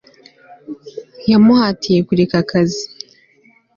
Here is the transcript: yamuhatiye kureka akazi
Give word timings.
yamuhatiye 1.31 1.99
kureka 2.07 2.35
akazi 2.43 2.83